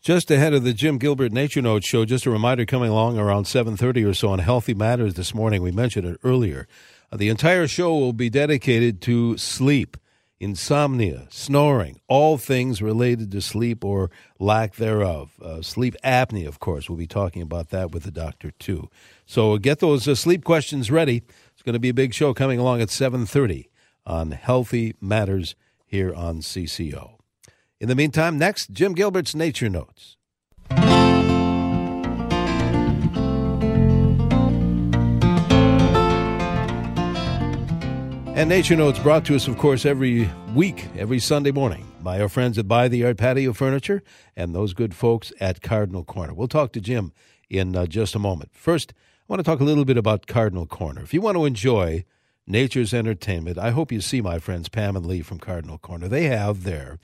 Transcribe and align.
Just 0.00 0.30
ahead 0.30 0.54
of 0.54 0.62
the 0.62 0.72
Jim 0.72 0.96
Gilbert 0.96 1.32
Nature 1.32 1.60
Notes 1.60 1.86
show, 1.86 2.04
just 2.04 2.24
a 2.24 2.30
reminder 2.30 2.64
coming 2.64 2.88
along 2.88 3.18
around 3.18 3.46
7:30 3.46 4.04
or 4.04 4.14
so 4.14 4.28
on 4.28 4.38
Healthy 4.38 4.74
Matters 4.74 5.14
this 5.14 5.34
morning. 5.34 5.60
We 5.60 5.72
mentioned 5.72 6.06
it 6.06 6.20
earlier. 6.22 6.68
Uh, 7.10 7.16
the 7.16 7.28
entire 7.28 7.66
show 7.66 7.92
will 7.98 8.12
be 8.12 8.30
dedicated 8.30 9.00
to 9.02 9.36
sleep, 9.36 9.96
insomnia, 10.38 11.26
snoring, 11.30 12.00
all 12.06 12.38
things 12.38 12.80
related 12.80 13.32
to 13.32 13.40
sleep 13.40 13.84
or 13.84 14.08
lack 14.38 14.76
thereof. 14.76 15.32
Uh, 15.42 15.62
sleep 15.62 15.96
apnea, 16.04 16.46
of 16.46 16.60
course. 16.60 16.88
We'll 16.88 16.96
be 16.96 17.08
talking 17.08 17.42
about 17.42 17.70
that 17.70 17.90
with 17.90 18.04
the 18.04 18.12
doctor 18.12 18.52
too. 18.52 18.88
So 19.26 19.58
get 19.58 19.80
those 19.80 20.06
uh, 20.06 20.14
sleep 20.14 20.44
questions 20.44 20.92
ready. 20.92 21.24
It's 21.52 21.62
going 21.62 21.72
to 21.72 21.80
be 21.80 21.88
a 21.88 21.94
big 21.94 22.14
show 22.14 22.32
coming 22.34 22.60
along 22.60 22.80
at 22.80 22.88
7:30 22.88 23.66
on 24.06 24.30
Healthy 24.30 24.94
Matters 25.00 25.56
here 25.84 26.14
on 26.14 26.40
CCO. 26.40 27.17
In 27.80 27.86
the 27.88 27.94
meantime, 27.94 28.38
next, 28.38 28.72
Jim 28.72 28.92
Gilbert's 28.92 29.36
Nature 29.36 29.68
Notes. 29.68 30.16
And 38.34 38.48
Nature 38.48 38.74
Notes 38.74 38.98
brought 38.98 39.24
to 39.26 39.36
us, 39.36 39.46
of 39.46 39.58
course, 39.58 39.86
every 39.86 40.28
week, 40.56 40.86
every 40.96 41.20
Sunday 41.20 41.52
morning 41.52 41.86
by 42.02 42.20
our 42.20 42.28
friends 42.28 42.58
at 42.58 42.66
Buy 42.66 42.88
the 42.88 42.98
Yard 42.98 43.16
Patio 43.16 43.52
Furniture 43.52 44.02
and 44.36 44.52
those 44.52 44.74
good 44.74 44.92
folks 44.92 45.32
at 45.38 45.62
Cardinal 45.62 46.02
Corner. 46.02 46.34
We'll 46.34 46.48
talk 46.48 46.72
to 46.72 46.80
Jim 46.80 47.12
in 47.48 47.76
uh, 47.76 47.86
just 47.86 48.16
a 48.16 48.18
moment. 48.18 48.50
First, 48.54 48.92
I 48.92 49.24
want 49.28 49.38
to 49.38 49.44
talk 49.44 49.60
a 49.60 49.64
little 49.64 49.84
bit 49.84 49.96
about 49.96 50.26
Cardinal 50.26 50.66
Corner. 50.66 51.02
If 51.02 51.14
you 51.14 51.20
want 51.20 51.36
to 51.36 51.44
enjoy 51.44 52.04
nature's 52.44 52.92
entertainment, 52.92 53.56
I 53.56 53.70
hope 53.70 53.92
you 53.92 54.00
see 54.00 54.20
my 54.20 54.40
friends 54.40 54.68
Pam 54.68 54.96
and 54.96 55.06
Lee 55.06 55.22
from 55.22 55.38
Cardinal 55.38 55.78
Corner. 55.78 56.08
They 56.08 56.24
have 56.24 56.64
there 56.64 56.98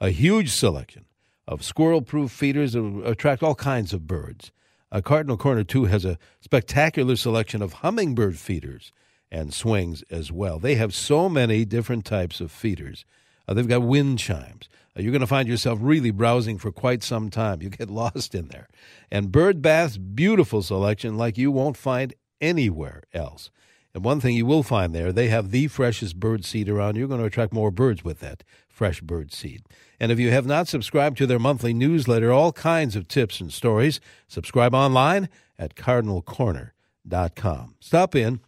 a 0.00 0.10
huge 0.10 0.50
selection 0.50 1.06
of 1.46 1.62
squirrel 1.62 2.02
proof 2.02 2.30
feeders 2.30 2.72
that 2.72 3.02
attract 3.04 3.42
all 3.42 3.54
kinds 3.54 3.92
of 3.92 4.06
birds. 4.06 4.52
Uh, 4.90 5.00
Cardinal 5.00 5.36
Corner, 5.36 5.64
too, 5.64 5.86
has 5.86 6.04
a 6.04 6.18
spectacular 6.40 7.16
selection 7.16 7.62
of 7.62 7.74
hummingbird 7.74 8.38
feeders 8.38 8.92
and 9.30 9.52
swings 9.52 10.02
as 10.10 10.30
well. 10.30 10.58
They 10.58 10.76
have 10.76 10.94
so 10.94 11.28
many 11.28 11.64
different 11.64 12.04
types 12.04 12.40
of 12.40 12.52
feeders. 12.52 13.04
Uh, 13.48 13.54
they've 13.54 13.66
got 13.66 13.82
wind 13.82 14.18
chimes. 14.18 14.68
Uh, 14.96 15.02
you're 15.02 15.12
going 15.12 15.20
to 15.20 15.26
find 15.26 15.48
yourself 15.48 15.78
really 15.82 16.10
browsing 16.10 16.58
for 16.58 16.70
quite 16.70 17.02
some 17.02 17.30
time. 17.30 17.62
You 17.62 17.70
get 17.70 17.90
lost 18.02 18.34
in 18.34 18.48
there. 18.48 18.68
And 19.10 19.32
Bird 19.32 19.62
Bath's 19.62 19.98
beautiful 19.98 20.62
selection, 20.62 21.16
like 21.16 21.38
you 21.38 21.50
won't 21.50 21.76
find 21.76 22.14
anywhere 22.40 23.02
else. 23.12 23.50
And 23.94 24.04
one 24.04 24.20
thing 24.20 24.36
you 24.36 24.46
will 24.46 24.62
find 24.62 24.94
there, 24.94 25.10
they 25.10 25.28
have 25.28 25.50
the 25.50 25.68
freshest 25.68 26.20
bird 26.20 26.44
seed 26.44 26.68
around. 26.68 26.96
You're 26.96 27.08
going 27.08 27.20
to 27.20 27.26
attract 27.26 27.52
more 27.52 27.70
birds 27.70 28.04
with 28.04 28.20
that 28.20 28.44
fresh 28.76 29.00
bird 29.00 29.32
seed. 29.32 29.62
And 29.98 30.12
if 30.12 30.18
you 30.20 30.30
have 30.30 30.44
not 30.44 30.68
subscribed 30.68 31.16
to 31.16 31.26
their 31.26 31.38
monthly 31.38 31.72
newsletter, 31.72 32.30
all 32.30 32.52
kinds 32.52 32.94
of 32.94 33.08
tips 33.08 33.40
and 33.40 33.50
stories, 33.50 34.00
subscribe 34.28 34.74
online 34.74 35.30
at 35.58 35.74
cardinalcorner.com. 35.76 37.74
Stop 37.80 38.14
in. 38.14 38.40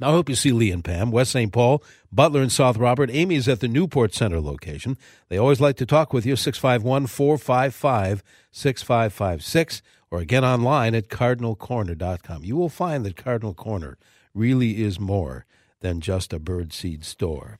I 0.00 0.10
hope 0.10 0.30
you 0.30 0.36
see 0.36 0.52
Lee 0.52 0.70
and 0.70 0.82
Pam, 0.82 1.10
West 1.10 1.32
St. 1.32 1.52
Paul, 1.52 1.82
Butler, 2.10 2.40
and 2.40 2.50
South 2.52 2.78
Robert. 2.78 3.10
Amy 3.12 3.34
is 3.34 3.46
at 3.46 3.60
the 3.60 3.68
Newport 3.68 4.14
Center 4.14 4.40
location. 4.40 4.96
They 5.28 5.36
always 5.36 5.60
like 5.60 5.76
to 5.76 5.86
talk 5.86 6.14
with 6.14 6.24
you, 6.24 6.36
651 6.36 7.08
455 7.08 8.22
6556, 8.50 9.82
or 10.10 10.20
again 10.20 10.44
online 10.44 10.94
at 10.94 11.08
cardinalcorner.com. 11.08 12.44
You 12.44 12.56
will 12.56 12.70
find 12.70 13.04
that 13.04 13.16
Cardinal 13.16 13.54
Corner 13.54 13.98
really 14.32 14.82
is 14.82 14.98
more 14.98 15.44
than 15.80 16.00
just 16.00 16.32
a 16.32 16.40
birdseed 16.40 17.04
store. 17.04 17.58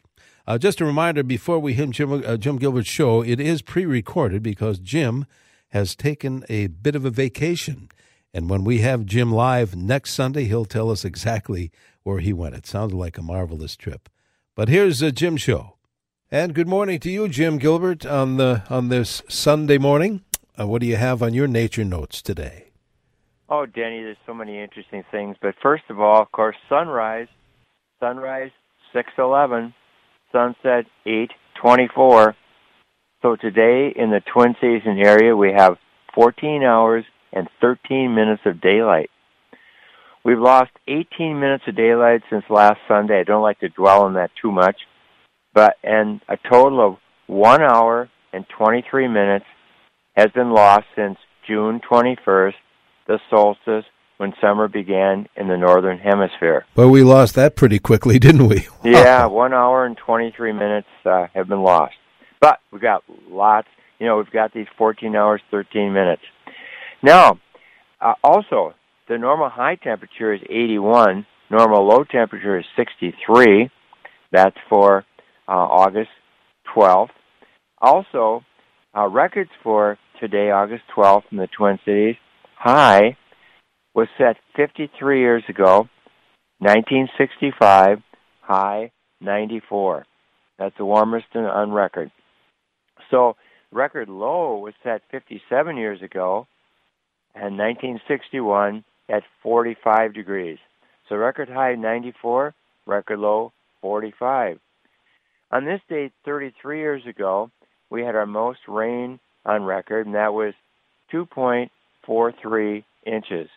Uh, 0.48 0.56
just 0.56 0.80
a 0.80 0.84
reminder 0.86 1.22
before 1.22 1.58
we 1.58 1.74
hit 1.74 1.90
Jim, 1.90 2.10
uh, 2.10 2.38
Jim 2.38 2.56
Gilbert's 2.56 2.88
show, 2.88 3.20
it 3.20 3.38
is 3.38 3.60
pre 3.60 3.84
recorded 3.84 4.42
because 4.42 4.78
Jim 4.78 5.26
has 5.72 5.94
taken 5.94 6.42
a 6.48 6.68
bit 6.68 6.96
of 6.96 7.04
a 7.04 7.10
vacation. 7.10 7.90
And 8.32 8.48
when 8.48 8.64
we 8.64 8.78
have 8.78 9.04
Jim 9.04 9.30
live 9.30 9.76
next 9.76 10.14
Sunday, 10.14 10.44
he'll 10.44 10.64
tell 10.64 10.90
us 10.90 11.04
exactly 11.04 11.70
where 12.02 12.20
he 12.20 12.32
went. 12.32 12.54
It 12.54 12.66
sounds 12.66 12.94
like 12.94 13.18
a 13.18 13.22
marvelous 13.22 13.76
trip. 13.76 14.08
But 14.54 14.70
here's 14.70 15.00
the 15.00 15.12
Jim 15.12 15.36
show. 15.36 15.76
And 16.30 16.54
good 16.54 16.66
morning 16.66 16.98
to 17.00 17.10
you, 17.10 17.28
Jim 17.28 17.58
Gilbert, 17.58 18.06
on 18.06 18.38
the 18.38 18.62
on 18.70 18.88
this 18.88 19.20
Sunday 19.28 19.76
morning. 19.76 20.22
Uh, 20.58 20.66
what 20.66 20.80
do 20.80 20.86
you 20.86 20.96
have 20.96 21.22
on 21.22 21.34
your 21.34 21.46
nature 21.46 21.84
notes 21.84 22.22
today? 22.22 22.68
Oh, 23.50 23.66
Denny, 23.66 24.02
there's 24.02 24.16
so 24.24 24.32
many 24.32 24.58
interesting 24.58 25.04
things. 25.10 25.36
But 25.42 25.56
first 25.62 25.84
of 25.90 26.00
all, 26.00 26.22
of 26.22 26.32
course, 26.32 26.56
sunrise. 26.70 27.28
Sunrise, 28.00 28.52
611. 28.94 29.74
Sunset, 30.32 30.86
824. 31.06 32.36
So 33.22 33.36
today 33.36 33.92
in 33.94 34.10
the 34.10 34.20
Twin 34.32 34.54
Cities 34.60 34.82
area, 34.86 35.34
we 35.34 35.52
have 35.56 35.76
14 36.14 36.62
hours 36.62 37.04
and 37.32 37.48
13 37.60 38.14
minutes 38.14 38.42
of 38.44 38.60
daylight. 38.60 39.10
We've 40.24 40.38
lost 40.38 40.70
18 40.86 41.40
minutes 41.40 41.64
of 41.66 41.76
daylight 41.76 42.22
since 42.30 42.44
last 42.50 42.78
Sunday. 42.86 43.20
I 43.20 43.24
don't 43.24 43.42
like 43.42 43.60
to 43.60 43.68
dwell 43.68 44.02
on 44.02 44.14
that 44.14 44.30
too 44.40 44.52
much. 44.52 44.76
But, 45.54 45.76
and 45.82 46.20
a 46.28 46.36
total 46.36 46.86
of 46.86 46.96
1 47.26 47.62
hour 47.62 48.08
and 48.32 48.44
23 48.56 49.08
minutes 49.08 49.46
has 50.16 50.28
been 50.34 50.52
lost 50.52 50.84
since 50.94 51.16
June 51.46 51.80
21st, 51.90 52.54
the 53.06 53.18
solstice, 53.30 53.84
when 54.18 54.34
summer 54.40 54.68
began 54.68 55.26
in 55.36 55.48
the 55.48 55.56
northern 55.56 55.98
hemisphere. 55.98 56.66
Well, 56.76 56.90
we 56.90 57.02
lost 57.02 57.34
that 57.36 57.56
pretty 57.56 57.78
quickly, 57.78 58.18
didn't 58.18 58.46
we? 58.46 58.68
yeah, 58.84 59.26
one 59.26 59.54
hour 59.54 59.86
and 59.86 59.96
23 59.96 60.52
minutes 60.52 60.88
uh, 61.06 61.26
have 61.34 61.48
been 61.48 61.62
lost. 61.62 61.94
But 62.40 62.58
we've 62.70 62.82
got 62.82 63.02
lots, 63.28 63.68
you 63.98 64.06
know, 64.06 64.18
we've 64.18 64.30
got 64.30 64.52
these 64.52 64.66
14 64.76 65.16
hours, 65.16 65.40
13 65.50 65.92
minutes. 65.92 66.22
Now, 67.02 67.40
uh, 68.00 68.14
also, 68.22 68.74
the 69.08 69.18
normal 69.18 69.48
high 69.48 69.76
temperature 69.76 70.34
is 70.34 70.40
81, 70.42 71.26
normal 71.50 71.86
low 71.86 72.04
temperature 72.04 72.58
is 72.58 72.64
63. 72.76 73.70
That's 74.30 74.56
for 74.68 75.04
uh, 75.48 75.52
August 75.52 76.10
12th. 76.76 77.08
Also, 77.80 78.44
uh, 78.96 79.08
records 79.08 79.50
for 79.62 79.98
today, 80.20 80.50
August 80.50 80.82
12th, 80.96 81.22
in 81.30 81.38
the 81.38 81.48
Twin 81.56 81.78
Cities, 81.84 82.16
high 82.56 83.16
was 83.98 84.06
set 84.16 84.36
53 84.54 85.18
years 85.18 85.42
ago, 85.48 85.88
1965, 86.60 87.98
high 88.42 88.92
94. 89.20 90.06
That's 90.56 90.76
the 90.78 90.84
warmest 90.84 91.26
on 91.34 91.72
record. 91.72 92.12
So, 93.10 93.34
record 93.72 94.08
low 94.08 94.58
was 94.58 94.74
set 94.84 95.02
57 95.10 95.76
years 95.76 96.00
ago, 96.00 96.46
and 97.34 97.58
1961 97.58 98.84
at 99.08 99.24
45 99.42 100.14
degrees. 100.14 100.58
So, 101.08 101.16
record 101.16 101.48
high 101.48 101.74
94, 101.74 102.54
record 102.86 103.18
low 103.18 103.52
45. 103.80 104.60
On 105.50 105.64
this 105.64 105.80
date, 105.88 106.12
33 106.24 106.78
years 106.78 107.02
ago, 107.04 107.50
we 107.90 108.02
had 108.02 108.14
our 108.14 108.26
most 108.26 108.60
rain 108.68 109.18
on 109.44 109.64
record, 109.64 110.06
and 110.06 110.14
that 110.14 110.34
was 110.34 110.54
2.43 111.12 112.84
inches. 113.04 113.48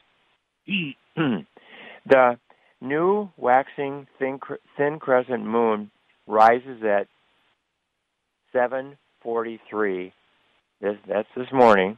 the 1.16 2.40
new 2.80 3.30
waxing 3.38 4.08
thin, 4.20 4.40
thin 4.78 5.00
crescent 5.00 5.46
moon 5.46 5.92
rises 6.28 6.84
at 6.84 7.08
7:43. 8.54 10.12
This 10.82 10.98
that's 11.08 11.28
this 11.36 11.52
morning, 11.52 11.98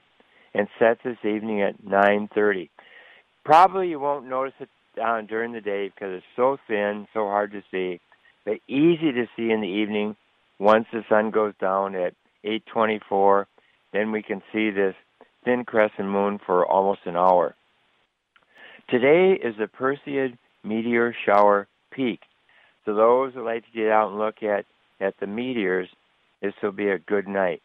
and 0.53 0.67
sets 0.79 0.99
this 1.03 1.17
evening 1.23 1.61
at 1.61 1.83
9:30. 1.83 2.69
Probably 3.45 3.89
you 3.89 3.99
won't 3.99 4.27
notice 4.27 4.53
it 4.59 4.69
down 4.95 5.25
during 5.25 5.53
the 5.53 5.61
day 5.61 5.89
because 5.89 6.13
it's 6.15 6.25
so 6.35 6.57
thin, 6.67 7.07
so 7.13 7.21
hard 7.27 7.51
to 7.51 7.63
see, 7.71 7.99
but 8.45 8.59
easy 8.67 9.11
to 9.11 9.25
see 9.35 9.51
in 9.51 9.61
the 9.61 9.67
evening 9.67 10.15
once 10.59 10.85
the 10.91 11.03
sun 11.09 11.31
goes 11.31 11.53
down 11.59 11.95
at 11.95 12.13
8:24. 12.43 13.47
Then 13.91 14.11
we 14.11 14.23
can 14.23 14.41
see 14.51 14.69
this 14.71 14.95
thin 15.45 15.65
crescent 15.65 16.07
moon 16.07 16.39
for 16.45 16.65
almost 16.65 17.01
an 17.05 17.15
hour. 17.15 17.55
Today 18.89 19.33
is 19.33 19.55
the 19.57 19.67
Perseid 19.67 20.37
meteor 20.63 21.15
shower 21.25 21.67
peak. 21.91 22.19
So 22.85 22.93
those 22.93 23.33
who 23.33 23.43
like 23.43 23.65
to 23.65 23.71
get 23.71 23.89
out 23.89 24.09
and 24.09 24.19
look 24.19 24.43
at, 24.43 24.65
at 24.99 25.15
the 25.19 25.27
meteors, 25.27 25.87
this 26.41 26.53
will 26.61 26.71
be 26.71 26.89
a 26.89 26.99
good 26.99 27.27
night. 27.27 27.61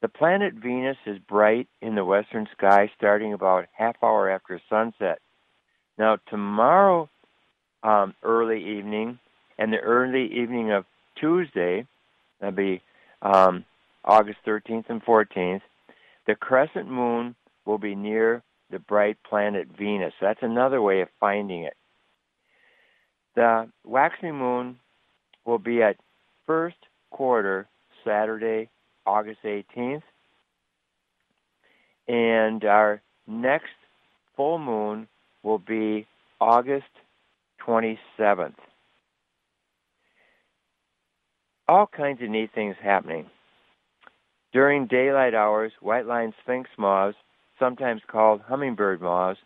The 0.00 0.08
planet 0.08 0.54
Venus 0.54 0.96
is 1.06 1.18
bright 1.18 1.68
in 1.80 1.94
the 1.94 2.04
western 2.04 2.48
sky 2.56 2.90
starting 2.96 3.32
about 3.32 3.66
half 3.72 3.96
hour 4.02 4.30
after 4.30 4.60
sunset. 4.68 5.18
Now, 5.98 6.18
tomorrow 6.28 7.08
um, 7.82 8.14
early 8.22 8.78
evening 8.78 9.18
and 9.58 9.72
the 9.72 9.78
early 9.78 10.26
evening 10.26 10.72
of 10.72 10.84
Tuesday, 11.20 11.86
that'll 12.40 12.56
be 12.56 12.82
um, 13.22 13.64
August 14.04 14.38
13th 14.46 14.88
and 14.88 15.04
14th, 15.04 15.62
the 16.26 16.34
crescent 16.34 16.90
moon 16.90 17.34
will 17.64 17.78
be 17.78 17.94
near 17.94 18.42
the 18.72 18.80
bright 18.80 19.18
planet 19.22 19.68
Venus. 19.78 20.14
That's 20.20 20.42
another 20.42 20.82
way 20.82 21.02
of 21.02 21.08
finding 21.20 21.62
it. 21.62 21.76
The 23.36 23.68
waxing 23.84 24.34
moon 24.34 24.78
will 25.44 25.58
be 25.58 25.82
at 25.82 25.96
first 26.46 26.76
quarter 27.10 27.68
Saturday, 28.04 28.70
August 29.06 29.40
18th. 29.44 30.02
And 32.08 32.64
our 32.64 33.00
next 33.26 33.70
full 34.36 34.58
moon 34.58 35.06
will 35.42 35.58
be 35.58 36.06
August 36.40 36.86
27th. 37.66 38.54
All 41.68 41.86
kinds 41.86 42.22
of 42.22 42.28
neat 42.28 42.50
things 42.54 42.76
happening. 42.82 43.26
During 44.52 44.86
daylight 44.86 45.34
hours, 45.34 45.72
white 45.80 46.06
line 46.06 46.34
sphinx 46.42 46.68
moths, 46.76 47.16
sometimes 47.58 48.02
called 48.06 48.40
hummingbird 48.42 49.00
moths, 49.00 49.40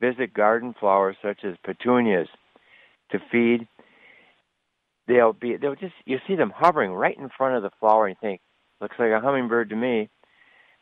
visit 0.00 0.34
garden 0.34 0.74
flowers 0.78 1.16
such 1.22 1.44
as 1.44 1.56
petunias 1.64 2.28
to 3.10 3.18
feed. 3.30 3.66
They'll 5.08 5.32
be 5.32 5.56
they'll 5.56 5.76
just 5.76 5.94
you 6.04 6.18
see 6.26 6.34
them 6.34 6.52
hovering 6.54 6.92
right 6.92 7.16
in 7.16 7.30
front 7.36 7.56
of 7.56 7.62
the 7.62 7.70
flower 7.78 8.06
and 8.06 8.16
you 8.20 8.28
think, 8.28 8.40
looks 8.80 8.96
like 8.98 9.10
a 9.10 9.20
hummingbird 9.20 9.70
to 9.70 9.76
me. 9.76 10.08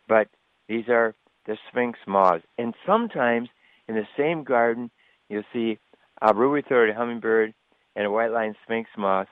But 0.09 0.29
these 0.69 0.89
are 0.89 1.15
the 1.47 1.57
sphinx 1.71 1.99
moths. 2.07 2.45
And 2.59 2.75
sometimes 2.87 3.49
in 3.89 3.95
the 3.95 4.07
same 4.17 4.45
garden 4.45 4.91
you'll 5.29 5.43
see 5.53 5.79
a 6.23 6.35
ruby-throated 6.35 6.95
hummingbird 6.95 7.55
and 7.97 8.07
a 8.07 8.11
white-lined 8.11 8.57
sphinx 8.65 8.89
moth 8.97 9.29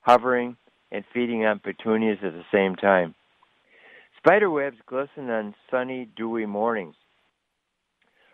hovering 0.00 0.56
and 0.90 1.04
feeding 1.12 1.44
on 1.44 1.58
petunias 1.58 2.18
at 2.22 2.32
the 2.32 2.44
same 2.52 2.76
time. 2.76 3.14
Spider 4.24 4.48
webs 4.48 4.78
glisten 4.86 5.28
on 5.28 5.54
sunny, 5.70 6.08
dewy 6.16 6.46
mornings. 6.46 6.94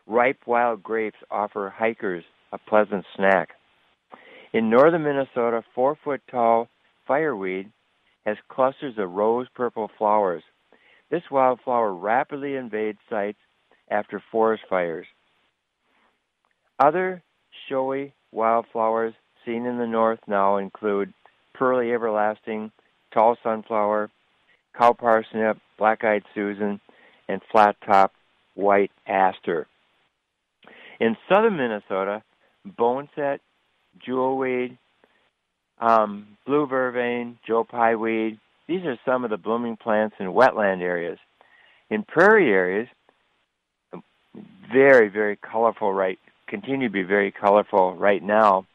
Ripe 0.07 0.39
wild 0.47 0.85
grapes 0.85 1.19
offer 1.33 1.75
hikers 1.77 2.23
a 2.53 2.59
pleasant 2.59 3.05
snack. 3.17 3.49
In 4.53 4.71
northern 4.71 5.03
Minnesota, 5.03 5.65
four 5.75 5.99
foot 6.05 6.21
tall 6.31 6.69
fireweed 7.09 7.73
has 8.25 8.37
clusters 8.49 8.95
of 8.99 9.11
rose 9.11 9.49
purple 9.53 9.91
flowers. 9.99 10.45
This 11.11 11.23
wildflower 11.29 11.93
rapidly 11.93 12.55
invades 12.55 12.99
sites 13.09 13.39
after 13.91 14.23
forest 14.31 14.63
fires. 14.71 15.07
Other 16.79 17.21
showy 17.69 18.15
wildflowers 18.31 19.15
seen 19.45 19.67
in 19.67 19.79
the 19.79 19.89
north 19.89 20.21
now 20.29 20.59
include 20.59 21.13
pearly 21.53 21.93
everlasting, 21.93 22.71
tall 23.13 23.37
sunflower, 23.43 24.09
cow 24.79 24.93
parsnip, 24.93 25.59
black-eyed 25.81 26.23
Susan, 26.33 26.81
and 27.29 27.41
flat-top 27.51 28.13
white 28.55 28.93
aster. 29.09 29.67
In 31.01 31.17
southern 31.29 31.57
Minnesota, 31.57 32.23
boneset, 32.79 33.41
jewelweed, 34.07 34.79
um, 35.81 36.37
blue 36.47 36.67
vervain, 36.69 37.39
joe 37.45 37.65
pye 37.65 37.97
weed, 37.97 38.39
these 38.69 38.85
are 38.85 38.99
some 39.05 39.25
of 39.25 39.31
the 39.31 39.37
blooming 39.37 39.77
plants 39.77 40.15
in 40.21 40.27
wetland 40.27 40.83
areas. 40.83 41.19
In 41.89 42.05
prairie 42.05 42.53
areas, 42.53 42.87
very, 44.73 45.09
very 45.09 45.37
colorful 45.37 45.93
right 45.93 46.19
continue 46.51 46.89
to 46.89 46.93
be 46.93 47.05
very 47.05 47.31
colorful 47.31 47.95
right 47.95 48.23
now. 48.23 48.67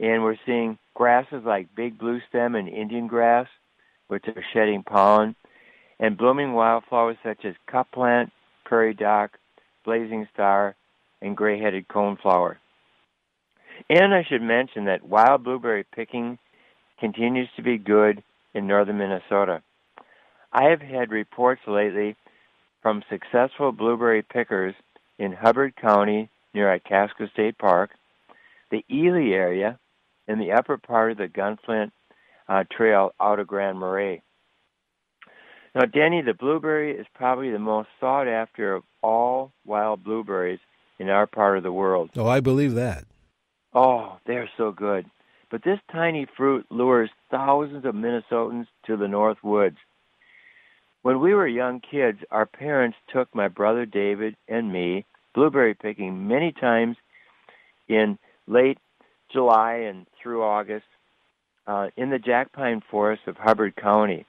And 0.00 0.22
we're 0.22 0.38
seeing 0.46 0.78
grasses 0.94 1.42
like 1.44 1.74
big 1.76 1.98
blue 1.98 2.20
stem 2.28 2.54
and 2.54 2.68
Indian 2.68 3.06
grass, 3.06 3.46
which 4.08 4.24
are 4.26 4.44
shedding 4.52 4.82
pollen, 4.82 5.36
and 6.00 6.16
blooming 6.16 6.52
wildflowers 6.52 7.16
such 7.22 7.44
as 7.44 7.54
cup 7.66 7.90
plant, 7.92 8.30
prairie 8.64 8.94
dock, 8.94 9.32
blazing 9.84 10.28
star, 10.32 10.76
and 11.20 11.36
gray-headed 11.36 11.88
coneflower. 11.88 12.56
And 13.88 14.14
I 14.14 14.24
should 14.28 14.42
mention 14.42 14.84
that 14.84 15.08
wild 15.08 15.44
blueberry 15.44 15.84
picking 15.94 16.38
continues 17.00 17.48
to 17.56 17.62
be 17.62 17.78
good 17.78 18.22
in 18.54 18.66
northern 18.66 18.98
Minnesota. 18.98 19.62
I 20.52 20.64
have 20.70 20.80
had 20.80 21.10
reports 21.10 21.62
lately 21.66 22.16
from 22.82 23.02
successful 23.10 23.72
blueberry 23.72 24.22
pickers 24.22 24.74
in 25.18 25.32
Hubbard 25.32 25.74
County 25.76 26.30
near 26.54 26.72
Itasca 26.72 27.28
State 27.32 27.58
Park, 27.58 27.90
the 28.70 28.84
Ely 28.90 29.30
area, 29.30 29.78
and 30.26 30.40
the 30.40 30.52
upper 30.52 30.76
part 30.76 31.12
of 31.12 31.18
the 31.18 31.28
Gunflint 31.28 31.90
uh, 32.48 32.64
Trail 32.70 33.12
out 33.20 33.38
of 33.38 33.46
Grand 33.46 33.78
Marais. 33.78 34.22
Now, 35.78 35.84
Denny, 35.84 36.22
the 36.22 36.34
blueberry 36.34 36.90
is 36.90 37.06
probably 37.14 37.52
the 37.52 37.60
most 37.60 37.88
sought 38.00 38.26
after 38.26 38.74
of 38.74 38.82
all 39.00 39.52
wild 39.64 40.02
blueberries 40.02 40.58
in 40.98 41.08
our 41.08 41.28
part 41.28 41.56
of 41.56 41.62
the 41.62 41.70
world. 41.70 42.10
Oh, 42.16 42.26
I 42.26 42.40
believe 42.40 42.74
that. 42.74 43.04
Oh, 43.72 44.18
they're 44.26 44.50
so 44.56 44.72
good. 44.72 45.06
But 45.52 45.62
this 45.62 45.78
tiny 45.92 46.26
fruit 46.36 46.66
lures 46.68 47.10
thousands 47.30 47.84
of 47.84 47.94
Minnesotans 47.94 48.66
to 48.88 48.96
the 48.96 49.06
North 49.06 49.38
Woods. 49.44 49.76
When 51.02 51.20
we 51.20 51.32
were 51.32 51.46
young 51.46 51.80
kids, 51.80 52.18
our 52.32 52.44
parents 52.44 52.98
took 53.12 53.32
my 53.32 53.46
brother 53.46 53.86
David 53.86 54.34
and 54.48 54.72
me 54.72 55.06
blueberry 55.32 55.74
picking 55.74 56.26
many 56.26 56.50
times 56.50 56.96
in 57.86 58.18
late 58.48 58.78
July 59.32 59.74
and 59.88 60.08
through 60.20 60.42
August 60.42 60.86
uh, 61.68 61.90
in 61.96 62.10
the 62.10 62.18
jack 62.18 62.52
pine 62.52 62.82
forest 62.90 63.22
of 63.28 63.36
Hubbard 63.36 63.76
County. 63.76 64.26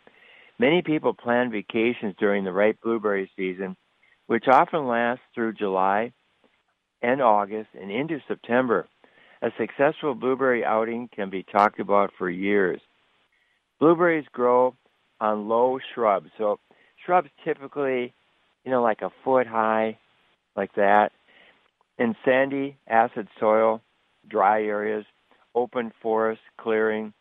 Many 0.60 0.82
people 0.82 1.14
plan 1.14 1.52
vacations 1.52 2.16
during 2.20 2.44
the 2.44 2.52
ripe 2.52 2.80
blueberry 2.84 3.32
season, 3.38 3.78
which 4.28 4.44
often 4.52 4.88
lasts 4.88 5.24
through 5.34 5.54
July 5.54 6.12
and 7.02 7.22
August 7.22 7.70
and 7.80 7.90
into 7.90 8.20
September. 8.28 8.86
A 9.42 9.52
successful 9.58 10.16
blueberry 10.16 10.66
outing 10.66 11.10
can 11.16 11.30
be 11.30 11.44
talked 11.44 11.80
about 11.80 12.12
for 12.18 12.30
years. 12.30 12.82
Blueberries 13.80 14.26
grow 14.34 14.76
on 15.22 15.48
low 15.48 15.80
shrubs. 15.94 16.30
So 16.38 16.60
shrubs 17.06 17.30
typically, 17.46 18.14
you 18.66 18.72
know, 18.72 18.84
like 18.84 19.02
a 19.02 19.12
foot 19.24 19.48
high, 19.48 19.98
like 20.58 20.76
that. 20.76 21.14
In 21.98 22.16
sandy, 22.26 22.76
acid 22.86 23.30
soil, 23.40 23.82
dry 24.28 24.64
areas, 24.64 25.06
open 25.56 25.94
forest, 26.02 26.42
clearing. 26.60 27.14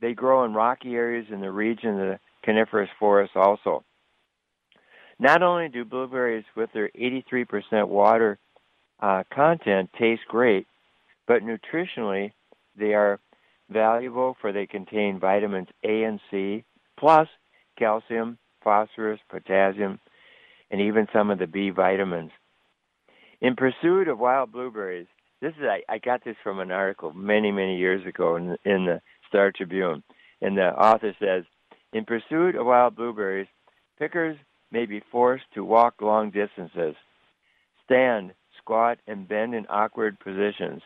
They 0.00 0.14
grow 0.14 0.44
in 0.44 0.54
rocky 0.54 0.94
areas 0.94 1.26
in 1.30 1.42
the 1.42 1.50
region 1.50 2.00
of 2.00 2.18
coniferous 2.44 2.90
forests 2.98 3.36
also. 3.36 3.84
Not 5.18 5.42
only 5.42 5.68
do 5.68 5.84
blueberries 5.84 6.44
with 6.56 6.70
their 6.72 6.90
83% 6.90 7.88
water 7.88 8.38
uh, 9.00 9.22
content 9.32 9.90
taste 9.98 10.22
great, 10.28 10.66
but 11.26 11.42
nutritionally 11.42 12.32
they 12.76 12.94
are 12.94 13.20
valuable 13.70 14.36
for 14.40 14.52
they 14.52 14.66
contain 14.66 15.18
vitamins 15.20 15.68
A 15.84 16.02
and 16.04 16.20
C, 16.30 16.64
plus 16.98 17.28
calcium, 17.78 18.38
phosphorus, 18.62 19.20
potassium, 19.28 19.98
and 20.70 20.80
even 20.80 21.06
some 21.12 21.30
of 21.30 21.38
the 21.38 21.46
B 21.46 21.70
vitamins. 21.70 22.30
In 23.40 23.56
pursuit 23.56 24.08
of 24.08 24.18
wild 24.18 24.52
blueberries, 24.52 25.06
this 25.40 25.52
is 25.58 25.64
I, 25.64 25.82
I 25.88 25.98
got 25.98 26.24
this 26.24 26.36
from 26.42 26.60
an 26.60 26.70
article 26.70 27.12
many 27.12 27.50
many 27.50 27.76
years 27.76 28.06
ago 28.06 28.36
in, 28.36 28.56
in 28.64 28.86
the 28.86 29.00
Star 29.28 29.50
Tribune, 29.50 30.02
and 30.40 30.56
the 30.56 30.68
author 30.68 31.14
says, 31.18 31.44
in 31.92 32.04
pursuit 32.04 32.54
of 32.56 32.66
wild 32.66 32.96
blueberries, 32.96 33.48
pickers 33.98 34.36
may 34.70 34.86
be 34.86 35.02
forced 35.10 35.44
to 35.54 35.64
walk 35.64 36.00
long 36.00 36.30
distances, 36.30 36.94
stand, 37.84 38.32
squat, 38.58 38.98
and 39.06 39.28
bend 39.28 39.54
in 39.54 39.66
awkward 39.68 40.18
positions, 40.20 40.82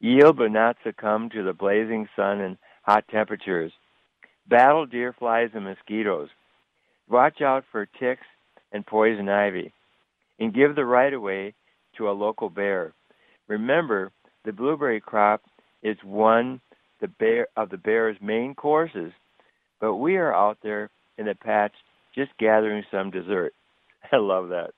yield 0.00 0.38
but 0.38 0.50
not 0.50 0.76
succumb 0.82 1.28
to 1.30 1.42
the 1.42 1.52
blazing 1.52 2.08
sun 2.16 2.40
and 2.40 2.56
hot 2.82 3.04
temperatures, 3.10 3.72
battle 4.48 4.86
deer 4.86 5.14
flies 5.18 5.50
and 5.54 5.64
mosquitoes, 5.64 6.28
watch 7.08 7.40
out 7.40 7.64
for 7.70 7.86
ticks 7.86 8.26
and 8.72 8.86
poison 8.86 9.28
ivy, 9.28 9.72
and 10.38 10.54
give 10.54 10.74
the 10.74 10.84
right 10.84 11.12
of 11.12 11.20
way 11.20 11.54
to 11.96 12.08
a 12.08 12.12
local 12.12 12.48
bear. 12.48 12.92
Remember, 13.48 14.12
the 14.44 14.52
blueberry 14.52 15.00
crop 15.00 15.42
is 15.82 15.96
one 16.02 16.60
the 17.00 17.08
bear 17.08 17.48
of 17.56 17.68
the 17.70 17.76
bear's 17.76 18.16
main 18.22 18.54
courses, 18.54 19.12
but 19.80 19.94
we 19.96 20.16
are 20.16 20.34
out 20.34 20.58
there 20.62 20.90
in 21.18 21.26
the 21.26 21.34
patch 21.34 21.72
just 22.14 22.30
gathering 22.38 22.84
some 22.90 23.10
dessert. 23.10 23.52
I 24.12 24.16
love 24.16 24.50
that. 24.50 24.70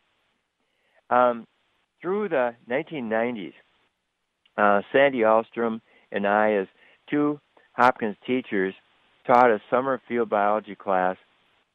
Um, 1.14 1.46
through 2.02 2.28
the 2.28 2.54
1990s, 2.70 3.52
uh, 4.56 4.82
Sandy 4.92 5.18
Alstrom 5.18 5.80
and 6.12 6.26
I, 6.26 6.54
as 6.54 6.66
two 7.08 7.40
Hopkins 7.72 8.16
teachers, 8.26 8.74
taught 9.26 9.50
a 9.50 9.60
summer 9.70 10.00
field 10.08 10.30
biology 10.30 10.74
class 10.74 11.16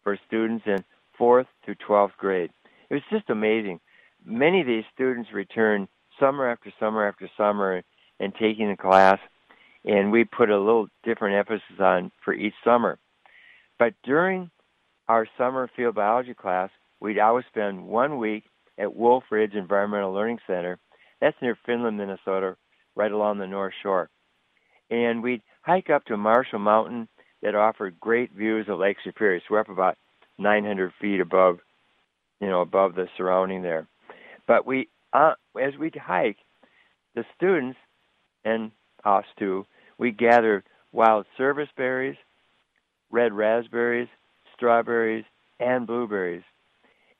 for 0.03 0.17
students 0.27 0.65
in 0.65 0.83
fourth 1.17 1.47
to 1.65 1.75
12th 1.87 2.17
grade. 2.17 2.51
It 2.89 2.93
was 2.93 3.03
just 3.11 3.29
amazing. 3.29 3.79
Many 4.25 4.61
of 4.61 4.67
these 4.67 4.83
students 4.93 5.29
returned 5.33 5.87
summer 6.19 6.49
after 6.49 6.71
summer 6.79 7.07
after 7.07 7.29
summer 7.37 7.83
and 8.19 8.33
taking 8.35 8.69
the 8.69 8.77
class, 8.77 9.19
and 9.85 10.11
we 10.11 10.23
put 10.23 10.49
a 10.49 10.57
little 10.57 10.87
different 11.03 11.35
emphasis 11.35 11.79
on 11.79 12.11
for 12.23 12.33
each 12.33 12.53
summer. 12.63 12.97
But 13.83 13.95
during 14.05 14.49
our 15.09 15.27
summer 15.37 15.69
field 15.75 15.95
biology 15.95 16.33
class, 16.33 16.69
we'd 17.01 17.19
always 17.19 17.43
spend 17.49 17.85
one 17.85 18.17
week 18.17 18.45
at 18.77 18.95
Wolf 18.95 19.25
Ridge 19.29 19.55
Environmental 19.55 20.13
Learning 20.13 20.39
Center. 20.47 20.79
That's 21.19 21.35
near 21.41 21.57
Finland, 21.65 21.97
Minnesota, 21.97 22.55
right 22.95 23.11
along 23.11 23.39
the 23.39 23.45
North 23.45 23.73
Shore. 23.83 24.09
And 24.89 25.21
we'd 25.21 25.41
hike 25.63 25.89
up 25.89 26.05
to 26.05 26.15
Marshall 26.15 26.59
Mountain 26.59 27.09
that 27.41 27.55
offered 27.55 27.99
great 27.99 28.31
views 28.31 28.67
of 28.69 28.79
Lake 28.79 28.95
Superior. 29.03 29.41
So 29.41 29.47
we're 29.49 29.59
up 29.59 29.67
about 29.67 29.97
900 30.37 30.93
feet 31.01 31.19
above, 31.19 31.57
you 32.39 32.47
know, 32.47 32.61
above 32.61 32.95
the 32.95 33.09
surrounding 33.17 33.63
there. 33.63 33.85
But 34.47 34.65
we, 34.65 34.87
uh, 35.11 35.33
as 35.61 35.75
we'd 35.77 35.97
hike, 35.97 36.37
the 37.15 37.25
students 37.35 37.77
and 38.45 38.71
us 39.03 39.25
too, 39.37 39.65
we 39.97 40.11
gathered 40.11 40.63
wild 40.93 41.25
service 41.35 41.67
berries, 41.75 42.15
red 43.13 43.31
raspberries, 43.31 44.09
strawberries, 44.55 45.23
and 45.59 45.87
blueberries. 45.87 46.43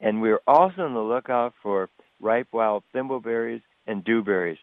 And 0.01 0.21
we 0.21 0.29
were 0.29 0.41
also 0.47 0.81
on 0.81 0.93
the 0.93 0.99
lookout 0.99 1.53
for 1.61 1.89
ripe 2.19 2.47
wild 2.51 2.83
thimbleberries 2.93 3.61
and 3.87 4.03
dewberries. 4.03 4.57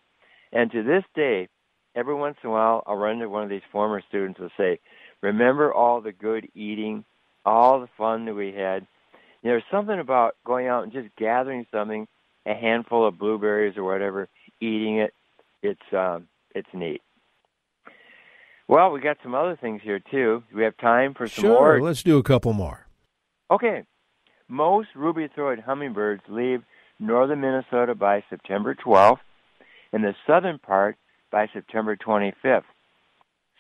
And 0.52 0.70
to 0.72 0.82
this 0.82 1.04
day, 1.14 1.49
every 1.94 2.14
once 2.14 2.37
in 2.42 2.50
a 2.50 2.52
while, 2.52 2.82
I'll 2.87 2.96
run 2.96 3.14
into 3.14 3.28
one 3.28 3.44
of 3.44 3.49
these 3.49 3.62
former 3.70 4.02
students 4.08 4.40
and 4.40 4.50
say, 4.58 4.80
Remember 5.22 5.72
all 5.72 6.00
the 6.00 6.12
good 6.12 6.49
eating, 6.54 7.04
all 7.44 7.80
the 7.80 7.88
fun 7.96 8.25
that 8.25 8.34
we 8.34 8.49
had. 8.49 8.87
You 9.42 9.49
know, 9.49 9.52
there's 9.52 9.62
something 9.70 9.99
about 9.99 10.37
going 10.44 10.66
out 10.66 10.82
and 10.82 10.92
just 10.92 11.14
gathering 11.16 11.66
something, 11.70 12.08
a 12.44 12.54
handful 12.54 13.06
of 13.06 13.18
blueberries 13.18 13.76
or 13.76 13.84
whatever, 13.84 14.28
eating 14.60 14.99
it. 14.99 15.12
It's 15.62 15.80
um, 15.92 16.26
it's 16.54 16.68
neat. 16.75 17.02
Well, 18.70 18.92
we 18.92 19.00
got 19.00 19.16
some 19.24 19.34
other 19.34 19.58
things 19.60 19.82
here 19.82 19.98
too. 19.98 20.44
Do 20.48 20.56
we 20.56 20.62
have 20.62 20.76
time 20.76 21.12
for 21.14 21.26
some 21.26 21.42
sure, 21.42 21.50
more? 21.50 21.76
Sure, 21.78 21.82
let's 21.82 22.04
do 22.04 22.18
a 22.18 22.22
couple 22.22 22.52
more. 22.52 22.86
Okay. 23.50 23.82
Most 24.46 24.90
ruby-throated 24.94 25.64
hummingbirds 25.64 26.22
leave 26.28 26.62
northern 27.00 27.40
Minnesota 27.40 27.96
by 27.96 28.22
September 28.30 28.76
12th, 28.76 29.18
and 29.92 30.04
the 30.04 30.14
southern 30.24 30.60
part 30.60 30.96
by 31.32 31.48
September 31.52 31.96
25th. 31.96 32.62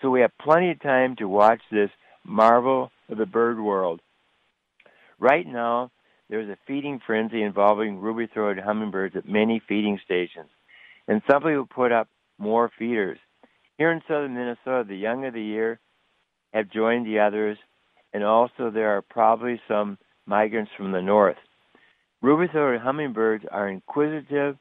So 0.00 0.10
we 0.10 0.20
have 0.20 0.30
plenty 0.40 0.70
of 0.70 0.80
time 0.80 1.16
to 1.16 1.26
watch 1.26 1.60
this 1.72 1.90
marvel 2.24 2.92
of 3.08 3.18
the 3.18 3.26
bird 3.26 3.58
world. 3.58 4.00
Right 5.18 5.44
now, 5.44 5.90
there's 6.28 6.48
a 6.48 6.58
feeding 6.68 7.00
frenzy 7.04 7.42
involving 7.42 7.98
ruby-throated 7.98 8.62
hummingbirds 8.62 9.16
at 9.16 9.28
many 9.28 9.60
feeding 9.66 9.98
stations, 10.04 10.50
and 11.08 11.20
some 11.28 11.42
people 11.42 11.66
put 11.66 11.90
up 11.90 12.06
more 12.38 12.70
feeders. 12.78 13.18
Here 13.80 13.92
in 13.92 14.02
southern 14.06 14.34
Minnesota, 14.34 14.84
the 14.86 14.94
young 14.94 15.24
of 15.24 15.32
the 15.32 15.40
year 15.40 15.80
have 16.52 16.68
joined 16.70 17.06
the 17.06 17.20
others, 17.20 17.56
and 18.12 18.22
also 18.22 18.68
there 18.68 18.94
are 18.94 19.00
probably 19.00 19.58
some 19.68 19.96
migrants 20.26 20.70
from 20.76 20.92
the 20.92 21.00
north. 21.00 21.38
Ruby-throated 22.20 22.82
hummingbirds 22.82 23.46
are 23.50 23.70
inquisitive 23.70 24.58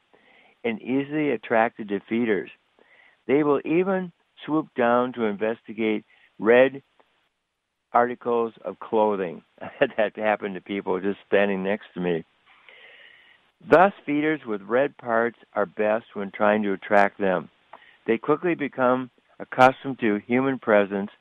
and 0.64 0.80
easily 0.80 1.32
attracted 1.32 1.90
to 1.90 2.00
feeders. 2.08 2.48
They 3.26 3.42
will 3.42 3.60
even 3.66 4.10
swoop 4.46 4.68
down 4.74 5.12
to 5.12 5.24
investigate 5.24 6.06
red 6.38 6.82
articles 7.92 8.54
of 8.64 8.80
clothing. 8.80 9.42
I 9.60 9.68
had 9.80 9.90
that 9.98 10.16
happen 10.16 10.54
to 10.54 10.62
people 10.62 10.98
just 10.98 11.18
standing 11.26 11.62
next 11.62 11.88
to 11.92 12.00
me. 12.00 12.24
Thus, 13.70 13.92
feeders 14.06 14.40
with 14.46 14.62
red 14.62 14.96
parts 14.96 15.36
are 15.52 15.66
best 15.66 16.06
when 16.14 16.30
trying 16.30 16.62
to 16.62 16.72
attract 16.72 17.20
them. 17.20 17.50
They 18.10 18.18
quickly 18.18 18.56
become 18.56 19.08
accustomed 19.38 20.00
to 20.00 20.16
human 20.26 20.58
presence, 20.58 21.12